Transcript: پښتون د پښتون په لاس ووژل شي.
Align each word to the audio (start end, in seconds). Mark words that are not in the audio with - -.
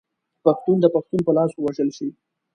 پښتون 0.43 0.77
د 0.81 0.85
پښتون 0.95 1.19
په 1.25 1.31
لاس 1.37 1.51
ووژل 1.55 1.89
شي. 1.97 2.09